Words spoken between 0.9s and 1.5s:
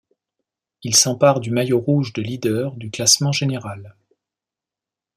s'empare